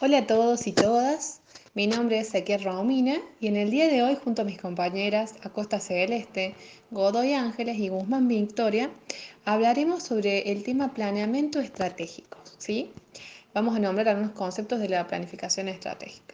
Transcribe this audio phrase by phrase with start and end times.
[0.00, 1.40] Hola a todos y todas,
[1.72, 5.36] mi nombre es Ezequiel Romina y en el día de hoy junto a mis compañeras
[5.44, 6.56] Acosta Celeste,
[6.90, 8.90] Godoy Ángeles y Guzmán Victoria
[9.44, 12.38] hablaremos sobre el tema planeamiento estratégico.
[12.58, 12.90] ¿sí?
[13.54, 16.33] Vamos a nombrar algunos conceptos de la planificación estratégica.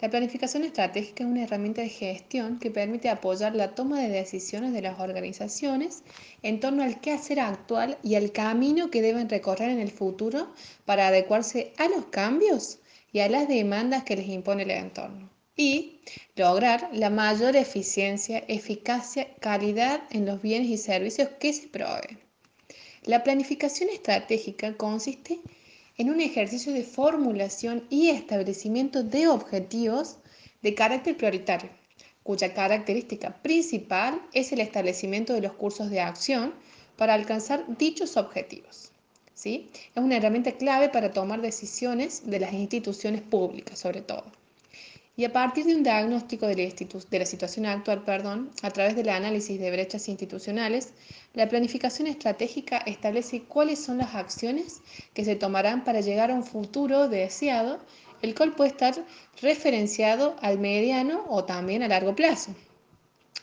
[0.00, 4.72] La planificación estratégica es una herramienta de gestión que permite apoyar la toma de decisiones
[4.72, 6.04] de las organizaciones
[6.42, 10.52] en torno al quehacer actual y al camino que deben recorrer en el futuro
[10.84, 12.78] para adecuarse a los cambios
[13.12, 15.98] y a las demandas que les impone el entorno y
[16.36, 22.20] lograr la mayor eficiencia, eficacia, calidad en los bienes y servicios que se proveen.
[23.02, 25.57] La planificación estratégica consiste en
[26.06, 30.18] un ejercicio de formulación y establecimiento de objetivos
[30.62, 31.70] de carácter prioritario,
[32.22, 36.54] cuya característica principal es el establecimiento de los cursos de acción
[36.96, 38.92] para alcanzar dichos objetivos.
[39.34, 39.70] ¿sí?
[39.94, 44.24] Es una herramienta clave para tomar decisiones de las instituciones públicas, sobre todo.
[45.18, 49.58] Y a partir de un diagnóstico de la, situación actual, perdón, a través del análisis
[49.58, 50.92] de brechas institucionales,
[51.34, 54.80] la planificación estratégica establece cuáles son las acciones
[55.14, 57.80] que se tomarán para llegar a un futuro deseado,
[58.22, 58.94] el cual puede estar
[59.42, 62.54] referenciado al mediano o también a largo plazo.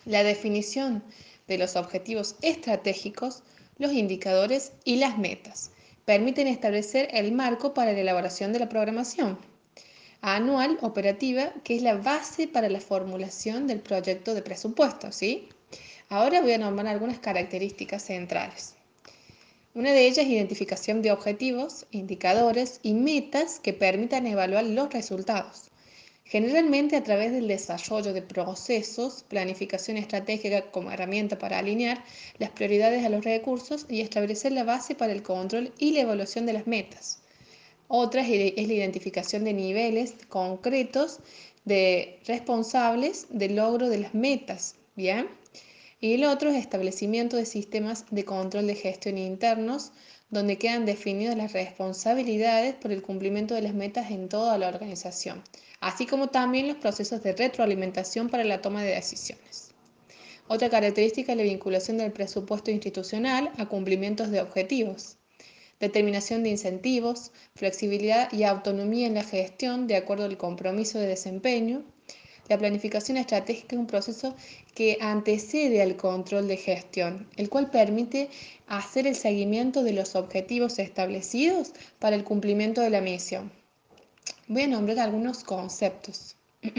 [0.05, 1.03] La definición
[1.49, 3.43] de los objetivos estratégicos,
[3.79, 5.71] los indicadores y las metas
[6.05, 9.37] permiten establecer el marco para la elaboración de la programación
[10.27, 15.49] anual operativa, que es la base para la formulación del proyecto de presupuesto, ¿sí?
[16.09, 18.73] Ahora voy a nombrar algunas características centrales.
[19.75, 25.69] Una de ellas es identificación de objetivos, indicadores y metas que permitan evaluar los resultados.
[26.23, 32.03] Generalmente a través del desarrollo de procesos, planificación estratégica como herramienta para alinear
[32.39, 36.47] las prioridades a los recursos y establecer la base para el control y la evaluación
[36.47, 37.19] de las metas.
[37.87, 41.19] Otra es la identificación de niveles concretos
[41.65, 45.27] de responsables del logro de las metas, ¿bien?
[46.01, 49.91] Y el otro es establecimiento de sistemas de control de gestión internos,
[50.31, 55.43] donde quedan definidas las responsabilidades por el cumplimiento de las metas en toda la organización,
[55.79, 59.71] así como también los procesos de retroalimentación para la toma de decisiones.
[60.47, 65.17] Otra característica es la vinculación del presupuesto institucional a cumplimientos de objetivos
[65.79, 71.83] determinación de incentivos, flexibilidad y autonomía en la gestión de acuerdo al compromiso de desempeño.
[72.47, 74.35] La planificación estratégica es un proceso
[74.75, 78.29] que antecede al control de gestión, el cual permite
[78.67, 83.51] hacer el seguimiento de los objetivos establecidos para el cumplimiento de la misión.
[84.47, 86.35] Voy a nombrar algunos conceptos.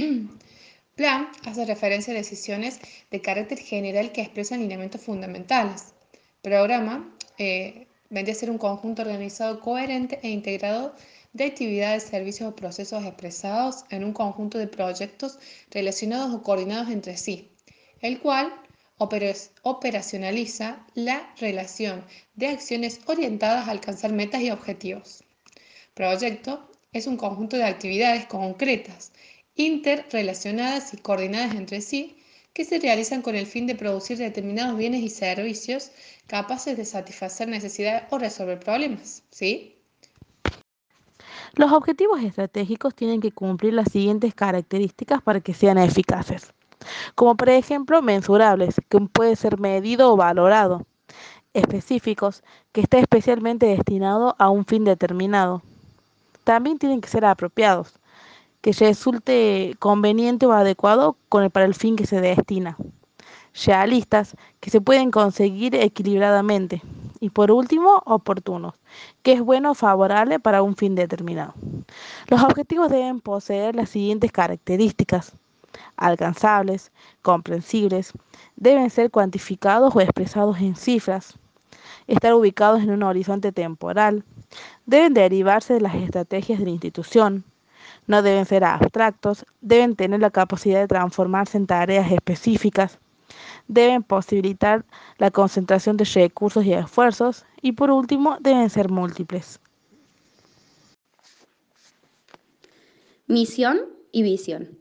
[0.95, 2.79] Plan hace referencia a decisiones
[3.11, 5.95] de carácter general que expresan lineamientos fundamentales.
[6.43, 10.95] Programa eh, vendría a ser un conjunto organizado, coherente e integrado
[11.33, 15.39] de actividades, servicios o procesos expresados en un conjunto de proyectos
[15.71, 17.51] relacionados o coordinados entre sí,
[18.01, 18.53] el cual
[18.99, 25.23] operacionaliza la relación de acciones orientadas a alcanzar metas y objetivos.
[25.93, 29.13] Proyecto es un conjunto de actividades concretas,
[29.55, 32.16] interrelacionadas y coordinadas entre sí
[32.57, 35.91] que se realizan con el fin de producir determinados bienes y servicios
[36.27, 39.23] capaces de satisfacer necesidades o resolver problemas.
[39.29, 39.77] ¿Sí?
[41.53, 46.55] Los objetivos estratégicos tienen que cumplir las siguientes características para que sean eficaces,
[47.15, 50.87] como por ejemplo mensurables, que puede ser medido o valorado,
[51.53, 52.43] específicos,
[52.73, 55.63] que está especialmente destinado a un fin determinado.
[56.45, 57.93] También tienen que ser apropiados,
[58.67, 62.77] que resulte conveniente o adecuado con el, para el fin que se destina.
[63.65, 66.83] Realistas, que se pueden conseguir equilibradamente.
[67.21, 68.75] Y por último, oportunos,
[69.23, 71.55] que es bueno o favorable para un fin determinado.
[72.27, 75.33] Los objetivos deben poseer las siguientes características.
[75.97, 76.91] Alcanzables,
[77.23, 78.15] comprensibles,
[78.57, 81.39] deben ser cuantificados o expresados en cifras,
[82.09, 84.25] estar ubicados en un horizonte temporal,
[84.87, 87.45] deben derivarse de las estrategias de la institución,
[88.07, 92.99] no deben ser abstractos, deben tener la capacidad de transformarse en tareas específicas,
[93.69, 94.85] deben posibilitar
[95.19, 99.61] la concentración de recursos y esfuerzos y por último deben ser múltiples.
[103.27, 103.81] Misión
[104.13, 104.79] y visión.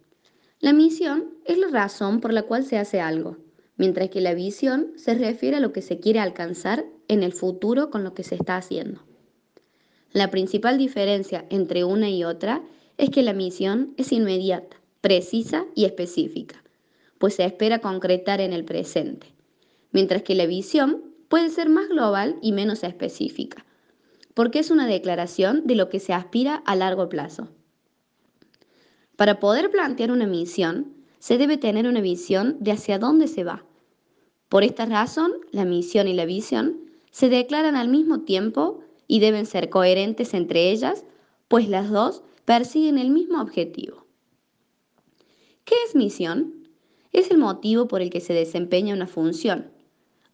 [0.59, 3.37] La misión es la razón por la cual se hace algo,
[3.75, 7.89] mientras que la visión se refiere a lo que se quiere alcanzar en el futuro
[7.89, 9.01] con lo que se está haciendo.
[10.11, 12.63] La principal diferencia entre una y otra
[12.97, 16.63] es que la misión es inmediata, precisa y específica,
[17.17, 19.27] pues se espera concretar en el presente,
[19.91, 23.65] mientras que la visión puede ser más global y menos específica,
[24.33, 27.49] porque es una declaración de lo que se aspira a largo plazo.
[29.15, 33.65] Para poder plantear una misión, se debe tener una visión de hacia dónde se va.
[34.49, 36.81] Por esta razón, la misión y la visión
[37.11, 41.05] se declaran al mismo tiempo y deben ser coherentes entre ellas,
[41.47, 44.05] pues las dos persiguen el mismo objetivo.
[45.63, 46.69] ¿Qué es misión?
[47.11, 49.71] Es el motivo por el que se desempeña una función.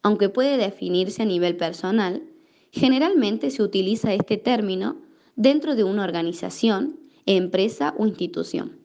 [0.02, 2.22] Aunque puede definirse a nivel personal,
[2.70, 5.00] generalmente se utiliza este término
[5.36, 8.78] dentro de una organización, empresa o institución.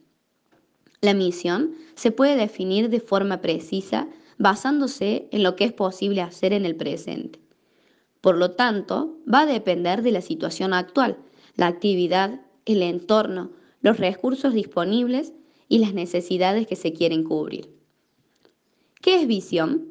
[1.00, 4.08] La misión se puede definir de forma precisa
[4.38, 7.40] basándose en lo que es posible hacer en el presente.
[8.20, 11.18] Por lo tanto, va a depender de la situación actual,
[11.56, 13.50] la actividad, el entorno,
[13.80, 15.32] los recursos disponibles
[15.68, 17.70] y las necesidades que se quieren cubrir.
[19.00, 19.88] ¿Qué es visión?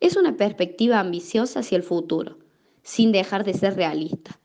[0.00, 2.38] Es una perspectiva ambiciosa hacia el futuro,
[2.82, 4.38] sin dejar de ser realista.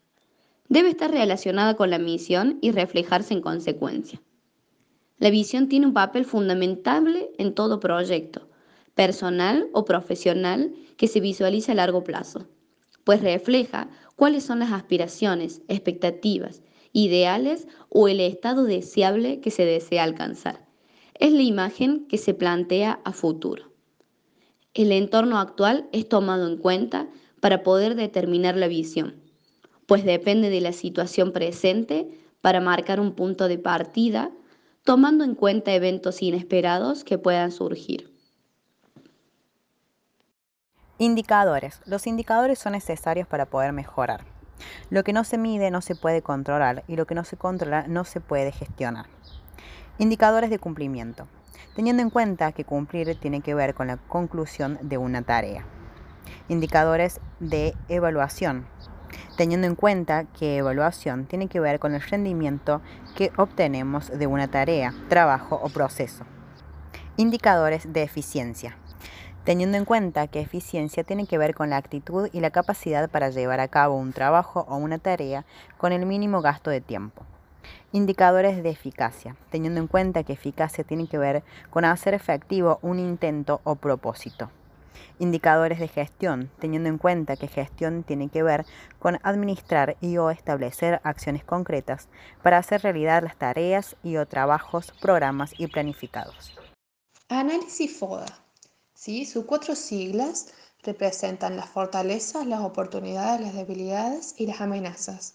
[0.69, 4.21] Debe estar relacionada con la misión y reflejarse en consecuencia.
[5.17, 8.47] La visión tiene un papel fundamental en todo proyecto,
[8.95, 12.47] personal o profesional, que se visualiza a largo plazo,
[13.03, 16.61] pues refleja cuáles son las aspiraciones, expectativas,
[16.93, 20.65] ideales o el estado deseable que se desea alcanzar.
[21.19, 23.71] Es la imagen que se plantea a futuro.
[24.73, 27.07] El entorno actual es tomado en cuenta
[27.39, 29.21] para poder determinar la visión,
[29.85, 32.07] pues depende de la situación presente
[32.39, 34.31] para marcar un punto de partida,
[34.83, 38.11] tomando en cuenta eventos inesperados que puedan surgir.
[40.97, 41.81] Indicadores.
[41.85, 44.23] Los indicadores son necesarios para poder mejorar.
[44.89, 47.85] Lo que no se mide no se puede controlar y lo que no se controla
[47.87, 49.05] no se puede gestionar.
[49.97, 51.27] Indicadores de cumplimiento.
[51.75, 55.65] Teniendo en cuenta que cumplir tiene que ver con la conclusión de una tarea.
[56.49, 58.65] Indicadores de evaluación.
[59.37, 62.81] Teniendo en cuenta que evaluación tiene que ver con el rendimiento
[63.15, 66.25] que obtenemos de una tarea, trabajo o proceso.
[67.17, 68.77] Indicadores de eficiencia
[69.43, 73.29] teniendo en cuenta que eficiencia tiene que ver con la actitud y la capacidad para
[73.29, 75.45] llevar a cabo un trabajo o una tarea
[75.77, 77.23] con el mínimo gasto de tiempo.
[77.91, 82.99] Indicadores de eficacia, teniendo en cuenta que eficacia tiene que ver con hacer efectivo un
[82.99, 84.49] intento o propósito.
[85.19, 88.65] Indicadores de gestión, teniendo en cuenta que gestión tiene que ver
[88.99, 92.07] con administrar y o establecer acciones concretas
[92.41, 96.57] para hacer realidad las tareas y o trabajos, programas y planificados.
[97.29, 98.40] Análisis FODA
[99.25, 100.49] sus cuatro siglas
[100.83, 105.33] representan las fortalezas, las oportunidades, las debilidades y las amenazas.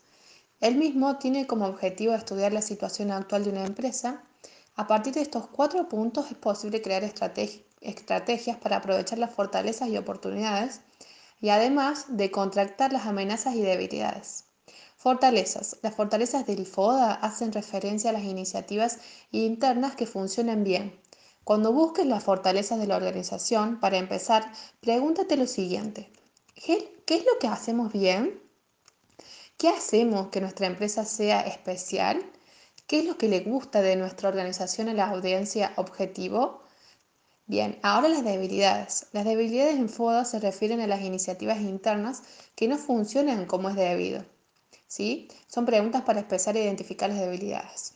[0.61, 4.23] El mismo tiene como objetivo estudiar la situación actual de una empresa.
[4.77, 9.97] A partir de estos cuatro puntos es posible crear estrategias para aprovechar las fortalezas y
[9.97, 10.81] oportunidades
[11.41, 14.45] y además de contractar las amenazas y debilidades.
[14.97, 15.79] Fortalezas.
[15.83, 19.01] Las fortalezas del FODA hacen referencia a las iniciativas
[19.33, 21.01] internas que funcionan bien,
[21.47, 24.51] cuando busques las fortalezas de la organización, para empezar,
[24.81, 26.11] pregúntate lo siguiente.
[26.57, 28.43] ¿Qué, es lo que hacemos bien?
[29.57, 32.21] ¿Qué hacemos que nuestra empresa sea especial?
[32.89, 36.65] ¿Qué es lo que le gusta de nuestra organización a la audiencia objetivo?
[37.47, 39.07] Bien, ahora las debilidades.
[39.13, 42.25] Las debilidades en FODA se refieren a las iniciativas internas
[42.57, 44.25] que no funcionan como es debido.
[44.89, 45.29] ¿Sí?
[45.47, 47.95] Son preguntas para empezar a identificar las debilidades.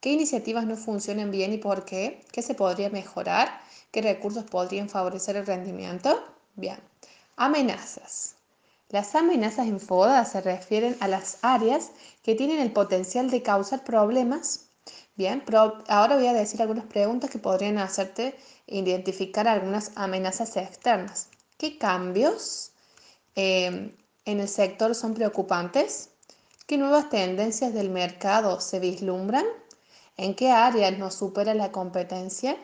[0.00, 2.24] ¿Qué iniciativas no funcionan bien y por qué?
[2.32, 3.60] ¿Qué se podría mejorar?
[3.90, 6.24] ¿Qué recursos podrían favorecer el rendimiento?
[6.56, 6.78] Bien.
[7.36, 8.36] Amenazas.
[8.88, 9.78] Las amenazas en
[10.24, 11.90] se refieren a las áreas
[12.22, 14.70] que tienen el potencial de causar problemas.
[15.16, 15.44] Bien,
[15.88, 18.34] ahora voy a decir algunas preguntas que podrían hacerte
[18.66, 21.28] identificar algunas amenazas externas.
[21.58, 22.72] ¿Qué cambios
[23.36, 23.94] eh,
[24.24, 26.08] en el sector son preocupantes?
[26.66, 29.44] ¿Qué nuevas tendencias del mercado se vislumbran?
[30.16, 32.56] ¿En qué áreas nos supera la competencia?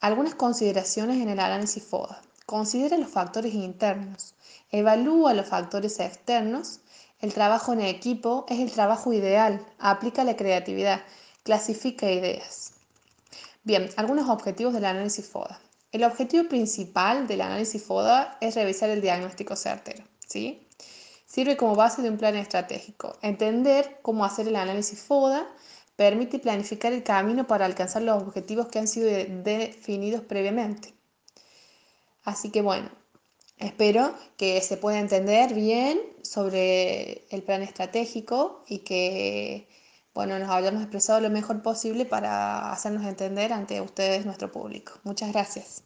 [0.00, 2.20] Algunas consideraciones en el análisis FODA.
[2.46, 4.34] Considera los factores internos.
[4.70, 6.80] Evalúa los factores externos.
[7.20, 9.64] El trabajo en equipo es el trabajo ideal.
[9.78, 11.02] Aplica la creatividad.
[11.44, 12.72] Clasifica ideas.
[13.64, 15.60] Bien, algunos objetivos del análisis FODA.
[15.92, 20.02] El objetivo principal del análisis FODA es revisar el diagnóstico certero.
[20.26, 20.66] ¿sí?
[21.26, 23.16] Sirve como base de un plan estratégico.
[23.22, 25.46] Entender cómo hacer el análisis FODA
[25.96, 30.94] Permite planificar el camino para alcanzar los objetivos que han sido definidos previamente.
[32.24, 32.90] Así que bueno,
[33.58, 39.68] espero que se pueda entender bien sobre el plan estratégico y que
[40.14, 44.92] bueno, nos hayamos expresado lo mejor posible para hacernos entender ante ustedes, nuestro público.
[45.04, 45.80] Muchas gracias.